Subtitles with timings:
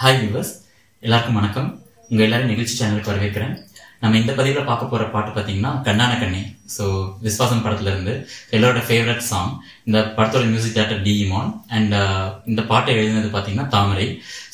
[0.00, 0.50] Hi viewers
[1.02, 1.68] எல்லாருக்கும் வணக்கம்.
[2.10, 3.52] உங்கள் எல்லாரும் நிகழ்ச்சி சேனலுக்கு வரவேற்கிறேன்.
[4.02, 6.40] நம்ம இந்த பதிவில் பார்க்க போகிற பாட்டு பார்த்தீங்கன்னா கண்ணான கண்ணே.
[6.74, 6.84] ஸோ
[7.26, 8.14] விஸ்வாசம் படத்துல இருந்து
[8.56, 9.52] எல்லாரோட ஃபேவரட் சாங்
[9.88, 11.50] இந்த படத்தோட music director D Imman.
[11.76, 14.06] And uh, இந்த பாட்டை எழுதினது பார்த்தீங்கன்னா தாமரை.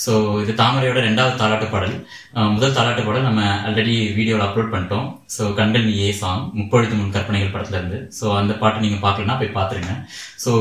[0.04, 0.12] ஸோ
[0.42, 1.96] இது தாமரையோட ரெண்டாவது தாலாட்டு பாடல்.
[2.36, 5.08] Uh, முதல் தாலாட்டு பாடல் நம்ம ஆல்ரெடி வீடியோவில் அப்லோட் பண்ணிட்டோம்.
[5.36, 8.00] ஸோ கண்கள் நீ ஏ சாங் முப்பொழுது முன் கற்பனைகள் படத்துல இருந்து.
[8.20, 9.96] ஸோ அந்த பாட்டை நீங்கள் பார்க்கலன்னா போய் பார்த்துருங்க
[10.44, 10.52] ஸோ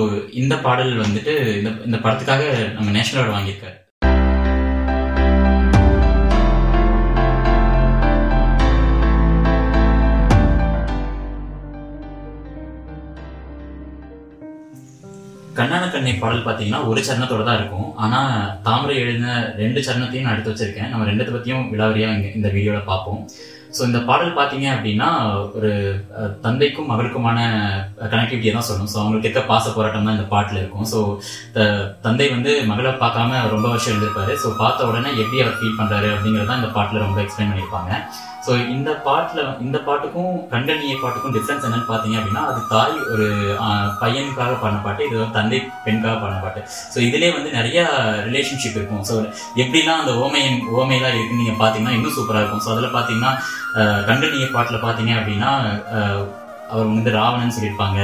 [0.44, 2.44] இந்த பாடல் வந்துட்டு இந்த இந்த படத்துக்காக
[2.80, 3.78] நம்ம நேஷனல் அவார்டு வாங்கியிருக்காரு.
[15.60, 17.88] கண்ணான கண்ணை பாடல் பார்த்தீங்கன்னா ஒரு சரணத்தோட தான் இருக்கும்.
[18.06, 18.34] ஆனால்
[18.68, 20.92] தாமரை எழுதின ரெண்டு சரணத்தையும் நான் எடுத்து வச்சிருக்கேன்.
[20.92, 23.22] நம்ம ரெண்டத்தை பற்றியும் விழாவரியாக இங்கே இந்த வீடியோவில் பார்ப்போம்.
[23.78, 25.10] ஸோ இந்த பாடல் பார்த்தீங்க அப்படின்னா
[25.58, 25.72] ஒரு
[26.46, 27.40] தந்தைக்கும் மகளுக்குமான
[28.14, 28.92] கனெக்டிவிட்டியை தான் சொல்லணும்.
[28.94, 30.90] ஸோ அவங்களுக்கு இருக்க பாச போராட்டம் தான் இந்த பாட்டில் இருக்கும்.
[30.94, 31.02] ஸோ
[32.08, 34.34] தந்தை வந்து மகளை பார்க்காம ரொம்ப வருஷம் இருந்திருப்பாரு.
[34.46, 37.94] ஸோ பார்த்த உடனே எப்படி அவர் ஃபீல் பண்ணுறாரு அப்படிங்கிறது தான் இந்த பாட்டில் ரொம்ப எக்ஸ்பிளைன் பண்ணியிருப்பாங்க.
[38.46, 43.26] ஸோ இந்த பாட்டில் இந்த பாட்டுக்கும் கண்டனிய பாட்டுக்கும் டிஃப்ரென்ஸ் என்னன்னு பார்த்தீங்க அப்படின்னா அது தாய் ஒரு
[44.02, 46.62] பையனுக்காக பண்ண பாட்டு இது வந்து தந்தை பெண்காக பண்ண பாட்டு.
[46.94, 47.80] ஸோ இதுலேயே வந்து நிறைய
[48.28, 49.04] ரிலேஷன்ஷிப் இருக்கும்.
[49.10, 49.16] ஸோ
[49.64, 52.64] எப்படிலாம் அந்த ஓமையின் ஓமையெல்லாம் இருக்குன்னு நீங்கள் பார்த்தீங்கன்னா இன்னும் சூப்பராக இருக்கும்.
[52.66, 53.34] ஸோ அதில் பார்த்தீங்கன்னா
[54.10, 55.52] கண்டனிய பாட்டில் பார்த்தீங்க அப்படின்னா
[56.74, 58.00] அவர் வந்து ராவணன் சொல்லியிருப்பாங்க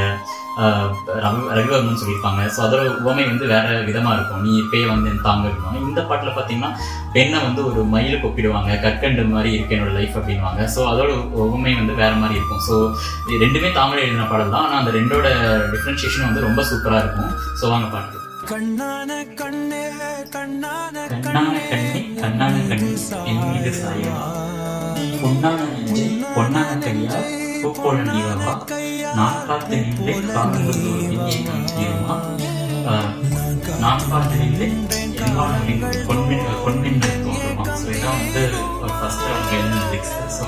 [1.56, 2.42] ரவிவர்மன் சொல்லியிருப்பாங்க.
[2.56, 4.44] ஸோ அதோட உவமை வந்து வேற விதமா இருக்கும்.
[4.46, 6.72] நீ இப்பயே வந்து தாங்க இருக்கணும் இந்த பாட்டுல பாத்தீங்கன்னா
[7.16, 11.12] பெண்ணை வந்து ஒரு மயிலுக்கு ஒப்பிடுவாங்க கற்கண்டு மாதிரி இருக்கு என்னோட லைஃப் அப்படின்வாங்க ஸோ அதோட
[11.46, 12.64] உவமை வந்து வேற மாதிரி இருக்கும்.
[12.68, 12.76] ஸோ
[13.44, 14.66] ரெண்டுமே தாமரை எழுதின பாடல் தான்.
[14.68, 15.28] ஆனால் அந்த ரெண்டோட
[15.74, 17.34] டிஃப்ரென்ஷியேஷன் வந்து ரொம்ப சூப்பரா இருக்கும்.
[17.62, 18.24] ஸோ வாங்க பாட்டு.
[18.54, 19.84] கண்ணான கண்ணே
[20.38, 20.96] கண்ணான
[21.28, 22.92] கண்ணான கண்ணே கண்ணான கண்ணே
[23.32, 23.74] என் மீது
[25.16, 26.84] பொன்னான நெஞ்சே பொன்னான
[28.66, 29.12] கையா
[29.70, 30.36] பூப்போல
[31.76, 32.16] நீவா
[33.82, 38.42] நான் பார்த்து நின்றே காணும்போது ஒரு நான் நின்றே பொன்மின் பொன்மின் ஸோ இதான் வந்து
[39.00, 40.46] ஃபர்ஸ்ட் அவங்க லிரிக்ஸ் ஸோ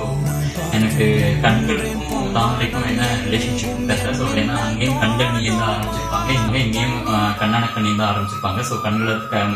[0.77, 1.05] எனக்கு
[1.45, 6.29] கண்களுக்கும் தாமரைக்கும் என்ன ரிலேஷன்ஷிப் தெரியல ஸோ ஏன்னா அங்கேயும் கண்கள் நீயும் தான் ஆரம்பிச்சிருப்பாங்க.
[6.41, 6.97] இங்கே இங்கேயும்
[7.41, 8.61] கண்ணான கண்ணியும் தான் ஆரம்பிச்சிருப்பாங்க.
[8.69, 9.13] ஸோ கண்ணில்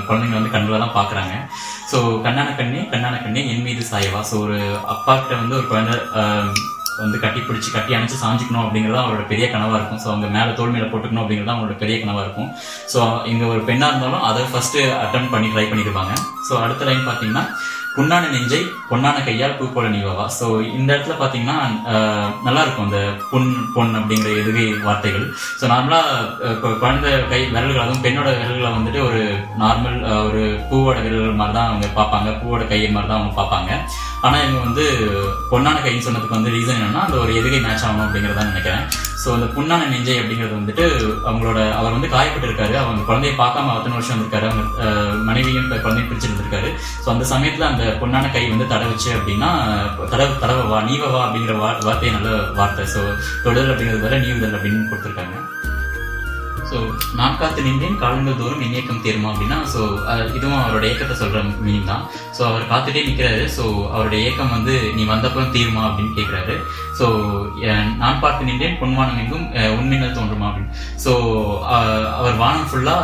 [0.09, 1.33] குழந்தைங்க வந்து கண்ணில் தான் பார்க்குறாங்க
[1.91, 1.97] ஸோ
[2.27, 4.21] கண்ணான கண்ணி கண்ணான கண்ணி என் மீது சாயவா.
[4.31, 4.59] ஸோ ஒரு
[4.95, 5.97] அப்பாக்கிட்ட வந்து ஒரு குழந்தை
[7.05, 10.01] வந்து கட்டி பிடிச்சி கட்டி அணைச்சு சாஞ்சிக்கணும் அப்படிங்கிறது அவரோட பெரிய கனவா இருக்கும்.
[10.03, 12.49] ஸோ அவங்க மேலே தோல் மேலே போட்டுக்கணும் அப்படிங்கிறது அவங்களோட பெரிய கனவா இருக்கும்.
[12.93, 12.99] ஸோ
[13.33, 16.15] இங்க ஒரு பெண்ணா இருந்தாலும் அதை ஃபர்ஸ்ட் அட்டம் பண்ணி ட்ரை பண்ணியிருப்பாங்க
[16.49, 17.45] ஸோ அடுத்த லைன் பார்த்தீங்கன்னா
[17.95, 18.59] புண்ணான நெஞ்சை
[18.89, 20.25] பொன்னான கையால் பூ போல நீவாவா.
[20.37, 20.45] ஸோ
[20.77, 21.57] இந்த இடத்துல பார்த்தீங்கன்னா
[22.45, 25.25] நல்லா இருக்கும் அந்த பொன் பொன் அப்படிங்கிற எதுகை வார்த்தைகள்.
[25.59, 29.21] ஸோ நார்மலாக இப்போ குழந்தை கை விரல்கள் அதுவும் பெண்ணோட விரல்களை வந்துட்டு ஒரு
[29.63, 29.99] நார்மல்
[30.29, 32.31] ஒரு பூவோட விரல்கள் மாதிரி தான் அவங்க பார்ப்பாங்க.
[32.41, 33.71] பூவோட கை மாதிரி தான் அவங்க பார்ப்பாங்க.
[34.25, 34.83] ஆனால் இவங்க வந்து
[35.51, 38.83] பொன்னான கைன்னு சொன்னதுக்கு வந்து ரீசன் என்னன்னா அந்த ஒரு எதுகை மேட்ச் ஆகணும் அப்படிங்கிறதான் நினைக்கிறேன்.
[39.21, 40.85] ஸோ அந்த புண்ணான நெஞ்சை அப்படிங்கிறது வந்துட்டு
[41.25, 42.75] அவங்களோட அவர் வந்து காயப்பட்டிருக்காரு.
[42.79, 44.47] அவங்க குழந்தையை பார்க்காம அத்தனை வருஷம் வந்திருக்காரு.
[44.47, 46.69] அவங்க அஹ், மனைவியும் குழந்தையும் பிரிச்சிருந்திருக்காரு
[47.03, 49.49] ஸோ அந்த சமயத்துல அந்த பொண்ணான கை வந்து தடவுச்சு அப்படின்னா
[50.11, 52.85] தடவ தடவ வா நீவ வா அப்படிங்கிற வா வார்த்தை நல்ல வார்த்தை.
[52.93, 53.01] ஸோ
[53.43, 55.35] தொடர் அப்படிங்கிறது வர நீவுதல் அப்படின்னு கொடுத்துருக்காங்க.
[56.69, 56.77] ஸோ
[57.13, 59.79] நான் காத்து நின்றேன் காலங்கள் தோறும் என் இயக்கம் தீருமா அப்படின்னா ஸோ
[60.33, 62.03] இதுவும் அவரோட இயக்கத்தை சொல்ற மீனிங் தான்.
[62.37, 65.83] ஸோ அவர் காத்துட்டே நிற்கிறாரு ஸோ அவருடைய இயக்கம் வந்து நீ வந்தப்புறம் தீருமா?
[65.87, 66.55] அப்படின்னு கேட்குறாரு
[66.99, 67.05] ஸோ
[67.97, 69.73] நான் பார்த்து நின்றேன் பொன்வானம் எங்கும் அஹ்,
[70.15, 70.47] தோன்றுமா?
[70.49, 70.71] அப்படின்னு.
[70.97, 71.11] ஸோ
[72.17, 72.95] அவர் வானம் ஃபுல்லா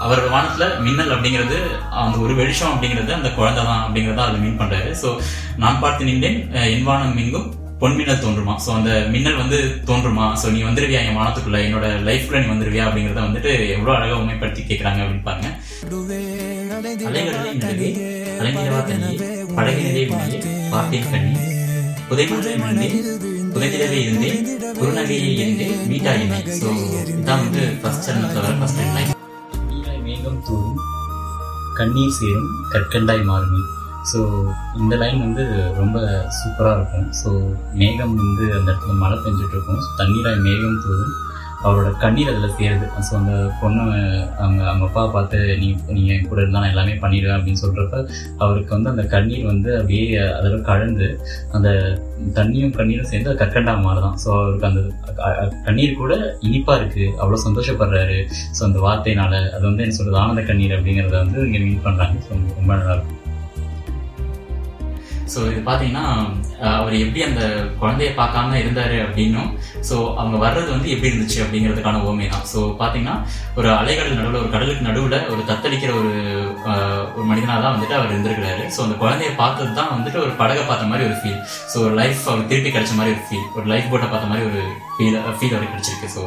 [0.00, 1.58] அவர் வானத்துல மின்னல் அப்படிங்கிறது
[2.00, 4.90] அந்த ஒரு வெளிச்சம் அப்படிங்கிறது அந்த குழந்தை தான் அப்படிங்கிறத அதை மீன் பண்றாரு.
[5.02, 5.10] ஸோ
[5.56, 6.40] நான் பார்த்து நின்றேன்
[6.70, 7.48] என் வானம் எங்கும்
[7.80, 8.54] பொன்மின்னல் தோன்றுமா?
[8.64, 10.26] ஸோ அந்த மின்னல் வந்து தோன்றுமா?
[10.42, 11.00] ஸோ நீ வந்துருவியா?
[11.06, 12.84] என் வானத்துக்குள்ள என்னோட லைஃப்ல நீ வந்துருவியா?
[12.88, 15.50] அப்படிங்கறத வந்துட்டு எவ்வளவு அழகா உண்மைப்படுத்தி கேட்கறாங்க அப்படின்னு பாருங்க.
[23.52, 25.18] புதைநிலவே
[25.90, 26.12] மீட்டா
[26.60, 26.68] ஸோ
[27.12, 29.12] இதான் வந்து ஃபர்ஸ்ட் சரணத்துல ஃபர்ஸ்ட் லைன்
[30.08, 30.82] மேகம் தூரும்
[31.78, 33.62] கண்ணீர் சேரும் கற்கண்டாய் மாறுமே.
[34.10, 34.18] ஸோ
[34.80, 35.44] இந்த லைன் வந்து
[35.80, 35.98] ரொம்ப
[36.40, 37.06] சூப்பராக இருக்கும்.
[37.20, 37.30] ஸோ
[37.82, 41.14] மேகம் வந்து அந்த இடத்துல மழை பெஞ்சிட்டு இருக்கும் ஸோ தண்ணீராய் மேகம் போதும்
[41.66, 42.86] அவரோட கண்ணீர் அதில் சேருது.
[43.06, 43.84] ஸோ அந்த பொண்ணு
[44.42, 48.02] அவங்க அவங்க அப்பா பார்த்து நீ நீங்கள் என் கூட இருந்தால் நான் எல்லாமே பண்ணிடுவேன் அப்படின்னு சொல்கிறப்ப
[48.44, 50.04] அவருக்கு வந்து அந்த கண்ணீர் வந்து அப்படியே
[50.38, 51.08] அதில் கலந்து
[51.56, 51.68] அந்த
[52.38, 54.82] தண்ணியும் கண்ணீரும் சேர்ந்து அது கற்கண்டா மாதிரி தான் ஸோ அவருக்கு அந்த
[55.68, 56.14] கண்ணீர் கூட
[56.48, 58.18] இனிப்பாக இருக்குது அவ்வளோ சந்தோஷப்படுறாரு.
[58.58, 62.32] ஸோ அந்த வார்த்தையினால அது வந்து என்ன சொல்கிறது ஆனந்த கண்ணீர் அப்படிங்கிறத வந்து இங்கே மீன் பண்ணுறாங்க ஸோ
[62.58, 63.15] ரொம்ப நல்லாயிருக்கும்
[65.34, 66.06] ஸோ இது பார்த்தீங்கன்னா
[66.78, 67.42] அவர் எப்படி அந்த
[67.80, 69.50] குழந்தைய பார்க்காம இருந்தாரு அப்படின்னும்
[69.88, 72.46] ஸோ அவங்க வர்றது வந்து எப்படி இருந்துச்சு அப்படிங்கிறதுக்கான ஓமை தான்.
[72.52, 73.16] ஸோ பார்த்தீங்கன்னா
[73.58, 76.12] ஒரு அலைகள் நடுவில் ஒரு கடலுக்கு நடுவில் ஒரு தத்தளிக்கிற ஒரு
[77.16, 78.64] ஒரு மனிதனாக தான் வந்துட்டு அவர் இருந்திருக்கிறாரு.
[78.76, 81.40] ஸோ அந்த குழந்தைய பார்த்தது தான் வந்துட்டு ஒரு படகை பார்த்த மாதிரி ஒரு ஃபீல்
[81.72, 84.62] ஸோ ஒரு லைஃப் அவர் திருப்பி கிடைச்ச மாதிரி ஒரு ஃபீல் ஒரு லைஃப் போட்டை பார்த்த மாதிரி ஒரு
[84.96, 86.08] ஃபீல் ஃபீல் அவருக்கு கிடைச்சிருக்கு.
[86.16, 86.22] ஸோ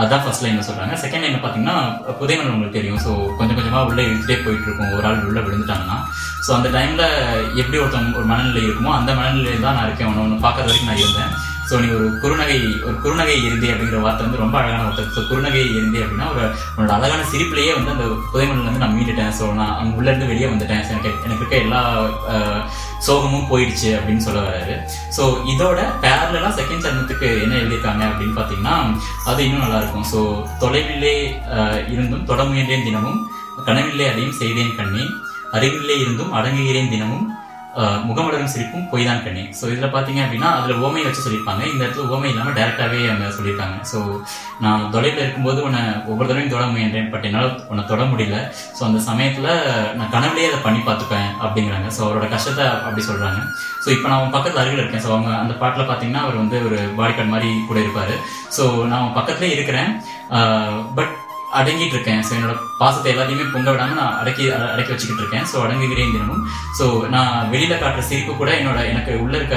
[0.00, 1.76] அதுதான் ஃபர்ஸ்ட் லைன் சொல்கிறாங்க செகண்ட் லைன் பார்த்தீங்கன்னா
[2.20, 3.00] புதைமணல் உங்களுக்கு தெரியும்.
[3.04, 4.92] ஸோ கொஞ்சம் கொஞ்சமாக உள்ளே இழுத்துட்டே போயிட்டு இருக்கும்.
[4.98, 5.96] ஒரு ஆள் உள்ளே விழுந்துட்டாங்கன்னா.
[6.46, 7.04] ஸோ அந்த டைமில்
[7.60, 9.10] எப்படி ஒருத்தவங்க ஒரு மனநிலை இருக்குமோ அந்த
[9.60, 10.08] தான் நான் இருக்கேன்.
[10.08, 11.32] ஒன்று ஒன்று பார்க்குற வரைக்கும் நான் இருந்தேன்.
[11.70, 15.04] ஸோ நீ ஒரு குறுநகை ஒரு குறுநகை இருந்தே அப்படிங்கிற வார்த்தை வந்து ரொம்ப அழகான வார்த்தை.
[15.16, 16.42] ஸோ குறுநகை இருந்தே அப்படின்னா ஒரு
[16.76, 19.32] உன்னோட அழகான சிரிப்பிலேயே வந்து அந்த புதைமணல் வந்து நான் மீண்டுட்டேன்.
[19.40, 20.82] ஸோ நான் அங்க உள்ள இருந்து வெளியே வந்துட்டேன்.
[20.88, 21.80] எனக்கு எனக்கு இருக்க எல்லா
[22.28, 22.62] அஹ்,
[22.98, 24.76] சோகமும் போயிடுச்சு அப்படின்னு சொல்ல வராரு.
[25.16, 28.76] ஸோ இதோட பேரலாம் செகண்ட் சரணத்துக்கு என்ன எழுதியிருக்காங்க அப்படின்னு பார்த்தீங்கன்னா
[29.24, 30.04] அது இன்னும் நல்லா இருக்கும்.
[30.04, 30.20] ஸோ
[30.60, 31.40] தொலைவிலே
[31.88, 32.42] இருந்தும் தொட
[32.84, 33.30] தினமும்
[33.64, 35.10] கனவில்லை அதையும் செய்தேன் கண்ணி.
[35.52, 37.26] அறிவிலே இருந்தும் அடங்குகிறேன் தினமும்
[37.74, 39.42] அஹ், முகமலரும் சிரிப்பும் பொய் தான் கண்ணி.
[39.56, 43.76] ஸோ இதில் பார்த்தீங்க அப்படின்னா அதில் ஓமை வச்சு சொல்லியிருப்பாங்க இந்த இடத்துல ஓமை இல்லாமல் டேரெக்டாகவே அவங்க சொல்லியிருக்காங்க
[43.90, 43.98] ஸோ
[44.60, 48.38] நான் தொலைவில் இருக்கும்போது உன்னை ஒவ்வொரு தடவையும் தொட முயன்றேன் பட் என்னால் உன்னை தொட முடியல.
[48.76, 49.50] ஸோ அந்த சமயத்தில்
[49.98, 51.90] நான் கனவுலேயே அதை பண்ணி பார்த்துப்பேன் அப்படிங்கிறாங்க.
[51.90, 53.40] ஸோ அவரோட கஷ்டத்தை அப்படி சொல்கிறாங்க
[53.82, 55.04] ஸோ இப்போ நான் அவன் பக்கத்தில் அருகில் இருக்கேன்.
[55.04, 58.14] ஸோ அவங்க அந்த பாட்டில் பார்த்தீங்கன்னா அவர் வந்து ஒரு பாடி கார்டு மாதிரி கூட இருப்பார்.
[58.56, 59.90] ஸோ நான் அவன் பக்கத்துலேயே இருக்கிறேன்.
[60.96, 61.14] பட்
[61.48, 66.12] அடங்கிட்டு இருக்கேன் ஸோ என்னோட பாசத்தை எல்லாத்தையுமே பொங்க விடாம நான் அடக்கி அடக்கி வச்சுக்கிட்டு இருக்கேன் ஸோ அடங்குகிறேன்
[66.14, 66.42] தினமும்.
[66.78, 69.56] ஸோ நான் வெளியில காட்டுற சிரிப்பு கூட என்னோட எனக்கு உள்ள இருக்க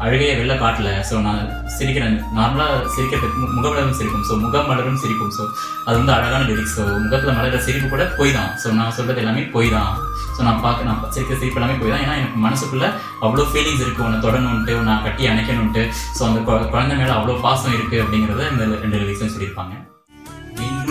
[0.00, 0.92] அழுகையை வெளில காட்டல.
[1.10, 1.42] ஸோ நான்
[1.76, 4.24] சிரிக்கிறேன் நார்மலா சிரிக்கிறதுக்கு முகமலரும் சிரிக்கும்.
[4.30, 5.32] ஸோ முகம் மலரும் சிரிக்கும்.
[5.36, 5.42] ஸோ
[5.86, 9.44] அது வந்து அழகான லிரிக்ஸ் ஸோ முகத்துல மலர சிரிப்பு கூட போய் தான் ஸோ நான் சொல்றது எல்லாமே
[9.56, 9.92] போய் தான்
[10.36, 12.86] ஸோ நான் பார்க்க நான் சிரிக்கிற சிரிப்பு எல்லாமே போய் தான் ஏன்னா எனக்கு மனசுக்குள்ள
[13.20, 14.06] அவ்வளோ ஃபீலிங்ஸ் இருக்கு.
[14.08, 15.84] உன்னை தொடணுன்ட்டு நான் கட்டி அணைக்கணுன்ட்டு
[16.18, 19.76] ஸோ அந்த குழ- குழந்தை மேல அவ்வளோ பாசம் இருக்கு அப்படிங்கறத இந்த ரெண்டு லிரிக்ஸும் சொல்லியிருப்பாங்க.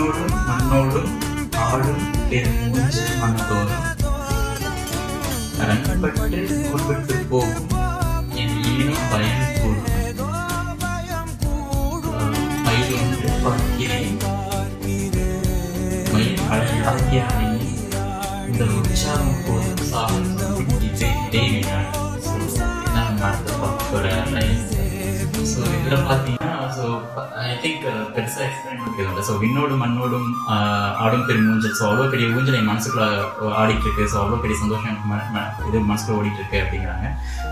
[0.08, 1.10] மண்ணோடும் மண்ணோடும்
[1.62, 3.84] ஆடும் பெருமூச்சு மனதோடும்
[5.60, 7.66] ரன்பட்டு குறிப்பிட்டு போகும்
[8.34, 9.84] என் ஈனம் பயம் கூடும்.
[12.64, 14.16] மயிலொன்று பார்க்கிறேன்.
[16.12, 17.98] மயில் அழகாகிய அணியில்
[18.48, 19.84] இந்த உற்சாகம் போதும்.
[19.90, 21.12] சாகும் இதை
[22.94, 24.64] நான் அடுத்த பார்க்குற லைன்
[25.52, 26.84] ஸோ இதில் பார்த்தீங்கன்னா ஸோ
[27.42, 31.76] ஐ திங்க் uh, பெருசாக எக்ஸ்பிளைன் பண்ணிக்கிறது ஸோ விண்ணோடும் மண்ணோடும் uh, ஆடும் பெரும் ஊஞ்சல்.
[31.78, 34.04] ஸோ அவ்வளோ பெரிய ஊஞ்சல் என் மனசுக்குள்ள uh, ஆடிட்டுருக்கு ஆடிட்டு இருக்கு.
[34.12, 37.06] ஸோ அவ்வளோ பெரிய சந்தோஷம் எனக்கு இது மனசுக்குள்ள ஓடிட்டு இருக்கு அப்படிங்கிறாங்க.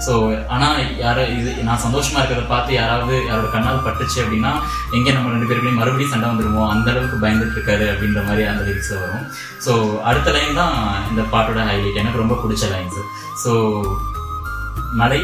[0.07, 0.13] ஸோ
[0.57, 4.53] ஆனால் யாரை இது நான் சந்தோஷமா இருக்கிறத பார்த்து யாராவது யாரோட கண்ணால் பட்டுச்சு அப்படின்னா
[4.99, 6.65] எங்கே நம்ம ரெண்டு பேருக்குள்ளேயும் மறுபடியும் சண்டை வந்துருமோ?
[6.75, 9.27] அந்த அளவுக்கு பயந்துட்டு இருக்காரு அப்படின்ற மாதிரி அந்த லிரிக்ஸில் வரும்.
[9.67, 9.73] ஸோ
[10.11, 10.77] அடுத்த லைன் தான்
[11.11, 13.03] இந்த பாட்டோட ஹைலைட் எனக்கு ரொம்ப பிடிச்ச லைன்ஸ்
[13.45, 13.53] ஸோ
[15.01, 15.21] மலை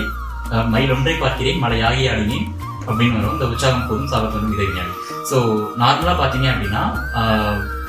[0.68, 2.46] மயில் ஒன்றை பார்க்கிறேன் மலையாகி ஆடினேன்
[2.86, 3.32] அப்படின்னு வரும்.
[3.32, 4.82] இந்த உற்சாகம் போதும் சாபத்து வந்து
[5.30, 5.36] ஸோ
[5.78, 6.82] நார்மலாக பார்த்தீங்க அப்படின்னா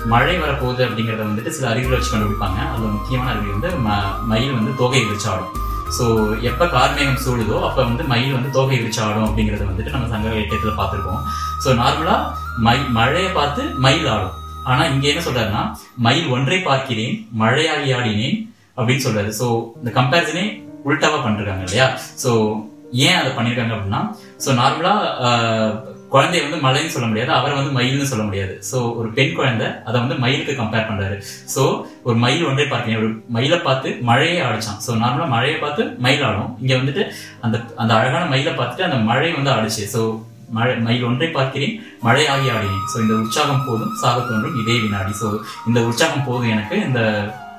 [0.05, 2.59] மழை வரப்போகுது அப்படிங்கிறத வந்துட்டு சில அறிகுறி வச்சு கண்டுபிடிப்பாங்க.
[2.71, 5.51] அதில் முக்கியமான அறிகுறி வந்து ம- மயில் வந்து தோகை விரிச்சாடும்
[5.97, 6.05] ஸோ
[6.41, 11.21] எப்போ கார்மேகம் சூடுதோ அப்போ வந்து மயில் வந்து தோகை விரிச்சாடும் அப்படிங்கிறத வந்துட்டு நம்ம சங்க இலக்கியத்தில் பார்த்துருக்கோம்.
[11.65, 12.21] ஸோ நார்மலாக
[12.57, 14.33] மை மழையை பார்த்து மயில் ஆடும்.
[14.63, 15.63] ஆனால் இங்கே என்ன சொல்றாருன்னா
[15.97, 18.37] மயில் ஒன்றை பார்க்கிறேன் மழையாகி ஆடினேன்
[18.77, 19.27] அப்படின்னு சொல்றாரு.
[19.39, 19.45] ஸோ
[19.75, 20.45] இந்த கம்பேரிசனே
[20.89, 21.87] உல்டாவா பண்ணிருக்காங்க இல்லையா?
[22.23, 22.31] ஸோ
[23.07, 24.01] ஏன் அதை பண்ணிருக்காங்க அப்படின்னா
[24.43, 24.93] ஸோ நார்மலா
[26.13, 28.55] குழந்தைய வந்து மலைன்னு சொல்ல முடியாது அவரை வந்து மயில்னு சொல்ல முடியாது.
[28.69, 31.15] ஸோ ஒரு பெண் குழந்தை அதை வந்து மயிலுக்கு கம்பேர் பண்றாரு.
[31.53, 31.61] ஸோ
[32.07, 34.79] ஒரு மயில் ஒன்றே பார்த்தீங்க ஒரு மயிலை பார்த்து மழையே ஆடிச்சான்.
[34.85, 36.51] ஸோ நார்மலா மழையை பார்த்து மயில் ஆடும்.
[36.63, 37.05] இங்க வந்துட்டு
[37.45, 39.85] அந்த அந்த அழகான மயிலை பார்த்துட்டு அந்த மழை வந்து ஆடிச்சு.
[39.95, 40.01] ஸோ
[40.57, 41.75] மழை மயில் ஒன்றை பார்க்கிறேன்
[42.07, 42.85] மழை ஆகி ஆடினேன்.
[42.91, 45.13] ஸோ இந்த உற்சாகம் போதும் சாகத்தோன்றும் இதே வினாடி.
[45.21, 45.29] ஸோ
[45.69, 47.01] இந்த உற்சாகம் போதும் எனக்கு இந்த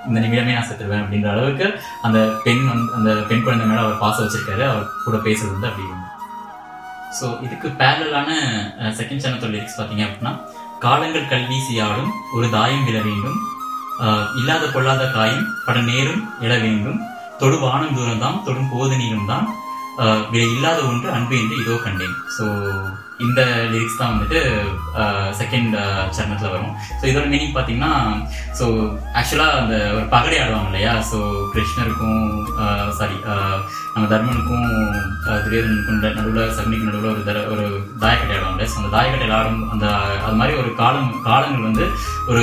[0.09, 1.67] இந்த நிமிடமே நான் செத்துருவேன் அப்படின்ற அளவுக்கு
[2.07, 4.65] அந்த பெண் வந்து அந்த பெண் குழந்தை மேல அவர் பாசம் வச்சிருக்காரு.
[4.73, 5.89] அவர் கூட பேசுறது வந்து அப்படி
[7.19, 8.31] ஸோ இதுக்கு பேரலான
[9.01, 10.33] செகண்ட் சேனத்தோட லிரிக்ஸ் பார்த்தீங்க அப்படின்னா
[10.85, 13.39] காலங்கள் கல்வீசியாலும் ஒரு தாயம் விழ வேண்டும்.
[14.39, 16.99] இல்லாத கொள்ளாத காயம் பட நேரும் எழ வேண்டும்.
[17.41, 18.97] தொடு வானம் தூரம் தான் தொடும் போது
[19.31, 19.47] தான்
[20.55, 22.17] இல்லாத ஒன்று அன்பு என்று இதோ கண்டேன்.
[22.37, 22.45] ஸோ
[23.25, 23.41] இந்த
[23.73, 24.41] லிரிக்ஸ் தான் வந்துட்டு
[25.55, 25.75] செகண்ட்
[26.17, 26.75] சரணத்தில் uh, வரும்.
[27.01, 27.93] ஸோ இதோட மீனிங் பார்த்தீங்கன்னா
[28.59, 28.65] ஸோ
[29.19, 30.93] ஆக்சுவலாக அந்த ஒரு பகடை ஆடுவாங்க இல்லையா?
[31.11, 31.19] ஸோ
[31.55, 32.23] கிருஷ்ணருக்கும்
[32.65, 33.57] uh, சாரி uh,
[33.95, 34.69] நம்ம தர்மனுக்கும்
[35.45, 37.67] துரியோதனுக்கும் நடுவில் சகுனிக்கு நடுவில் ஒரு தர ஒரு
[38.05, 39.87] தாயக்கட்டை ஆடுவாங்க ஸோ அந்த தாயக்கட்டையில் ஆடும் அந்த
[40.27, 41.87] அது மாதிரி ஒரு காலம் காலங்கள் வந்து
[42.31, 42.43] ஒரு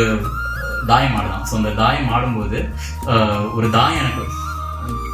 [0.92, 1.44] தாயம் ஆடலாம்.
[1.50, 2.60] ஸோ அந்த தாயம் ஆடும்போது
[3.58, 4.24] ஒரு தாயம் எனக்கு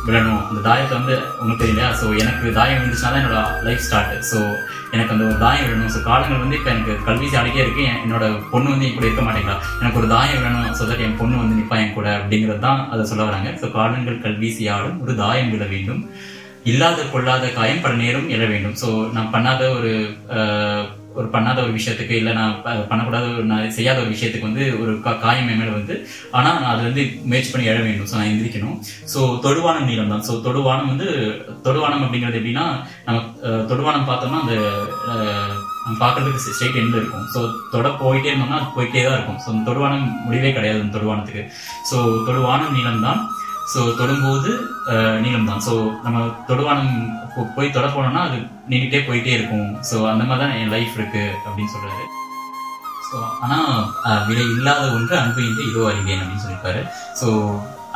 [0.07, 1.89] விழணும் அந்த தாயத்தை வந்து உங்களுக்கு தெரியலையா?
[1.99, 4.39] ஸோ எனக்கு தாயம் இருந்துச்சுன்னா தான் என்னோட லைஃப் ஸ்டார்ட் ஸோ
[4.95, 5.91] எனக்கு அந்த ஒரு தாயம் வேணும்.
[5.95, 7.85] ஸோ காலங்கள் வந்து இப்போ எனக்கு கல்வி ஆடிட்டே இருக்கு.
[8.03, 11.41] என்னோட பொண்ணு வந்து என் கூட இருக்க மாட்டேங்களா எனக்கு ஒரு தாயம் வேணும் ஸோ தட் என் பொண்ணு
[11.41, 13.51] வந்து நிற்பா என் கூட அப்படிங்கிறது தான் அதை சொல்ல வராங்க.
[13.63, 16.01] ஸோ காலங்கள் கல்வீசி ஆடும் ஒரு தாயம் விழ வேண்டும்.
[16.71, 18.77] இல்லாத கொள்ளாத காயம் பல நேரம் எழ வேண்டும்.
[18.83, 18.87] ஸோ
[19.17, 19.91] நான் பண்ணாத ஒரு
[21.19, 22.55] ஒரு பண்ணாத ஒரு விஷயத்துக்கு இல்லை நான்
[22.89, 24.91] பண்ணக்கூடாத ஒரு நான் செய்யாத ஒரு விஷயத்துக்கு வந்து ஒரு
[25.23, 25.95] காயம் என் மேல வந்து
[26.37, 28.09] ஆனால் நான் அது வந்து முயற்சி பண்ணி எழ வேண்டும்.
[28.11, 28.77] ஸோ நான் எந்திரிக்கணும்.
[29.13, 30.25] ஸோ தொடுவானம் நீளம் தான்.
[30.27, 31.07] ஸோ தொடுவானம் வந்து
[31.67, 32.67] தொடுவானம் அப்படிங்கிறது எப்படின்னா
[33.07, 34.55] நம்ம தொடுவானம் பார்த்தோம்னா அந்த
[35.85, 37.27] நம்ம பார்க்கறதுக்கு ஸ்ட்ரெயிட் எண்ட்ல இருக்கும்.
[37.33, 37.39] ஸோ
[37.73, 39.39] தொட போயிட்டே இருந்தோம்னா அது போயிட்டே தான் இருக்கும்.
[39.43, 41.43] ஸோ தொடுவானம் முடிவே கிடையாது அந்த தொடுவானத்துக்கு.
[41.89, 41.97] ஸோ
[42.29, 43.21] தொடுவானம் நீளம் தான்.
[43.67, 44.51] ஸோ தொடும்போது
[44.87, 46.93] அஹ், நீளம் தான் ஸோ நம்ம தொடுவானம்
[47.55, 48.37] போய் தொட போனோம்னா அது
[48.69, 49.67] நீங்கிட்டே போயிட்டே இருக்கும்.
[49.89, 52.05] ஸோ அந்த மாதிரி தான் என் லைஃப் இருக்கு அப்படின்னு சொல்றாரு.
[53.07, 53.75] ஸோ ஆனால்
[54.27, 56.81] விலை இல்லாத ஒன்று அன்பு என்று இதோ அறிவேன் அப்படின்னு சொல்லியிருப்பாரு.
[57.19, 57.27] ஸோ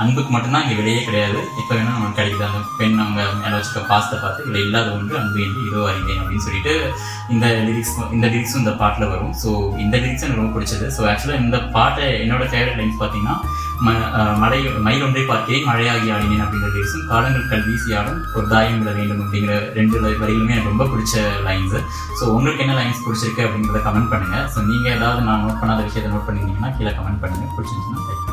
[0.01, 1.39] அன்புக்கு மட்டும்தான் இங்கே விலையே கிடையாது.
[1.59, 2.45] இப்போ வேணா நமக்கு கிடைக்குது.
[2.49, 6.45] அந்த பெண் அவங்க மேலே வச்சுக்க பாசத்தை பார்த்து விலை இல்லாத ஒன்று அன்பு என்று இதோ அறிந்தேன் அப்படின்னு
[6.45, 6.75] சொல்லிட்டு
[7.29, 9.35] இந்த லிரிக்ஸ் இந்த லிரிக்ஸும் இந்த பாட்டில் வரும்.
[9.41, 10.87] ஸோ இந்த லிரிக்ஸ் எனக்கு ரொம்ப பிடிச்சது.
[10.95, 13.35] ஸோ ஆக்சுவலாக இந்த பாட்டை என்னோட ஃபேவரட் லைன்ஸ் பார்த்தீங்கன்னா
[13.77, 13.91] ம
[14.39, 19.21] மழை மலை மயில் ஒன்றை பார்க்கிறேன் மழையாகி ஆடினேன் அப்படிங்கிற லிரிக்ஸும் காலங்கள் கல்வீசியாலும் ஒரு தாயம் விட வேண்டும்
[19.23, 21.15] அப்படிங்கிற ரெண்டு லை- வரிகளுமே எனக்கு ரொம்ப பிடிச்ச
[21.47, 21.79] லைன்ஸு
[22.19, 24.37] ஸோ உங்களுக்கு என்ன லைன்ஸ் பிடிச்சிருக்கு அப்படிங்கிறத கமெண்ட் பண்ணுங்க.
[24.53, 27.47] ஸோ நீங்கள் ஏதாவது நான் நோட் பண்ணாத விஷயத்தை நோட் பண்ணிருந்தீங்கன்னா கீழே கமெண்ட் பண்ணுங்க.
[27.55, 28.30] பிடிச்சிருந்துச்சுன்னா